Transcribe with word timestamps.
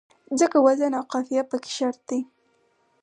ځکه 0.39 0.57
وزن 0.65 0.91
او 0.99 1.03
قافیه 1.11 1.43
پکې 1.49 1.71
شرط 1.77 1.99
دی. 2.09 2.19